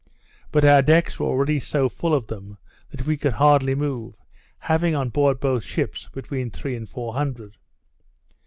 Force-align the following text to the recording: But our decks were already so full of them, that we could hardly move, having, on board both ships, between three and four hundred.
But 0.51 0.65
our 0.65 0.81
decks 0.81 1.19
were 1.19 1.27
already 1.27 1.59
so 1.59 1.87
full 1.87 2.15
of 2.15 2.25
them, 2.25 2.57
that 2.89 3.05
we 3.05 3.17
could 3.17 3.33
hardly 3.33 3.75
move, 3.75 4.15
having, 4.57 4.95
on 4.95 5.09
board 5.09 5.39
both 5.39 5.63
ships, 5.63 6.09
between 6.11 6.49
three 6.49 6.75
and 6.75 6.89
four 6.89 7.13
hundred. 7.13 7.55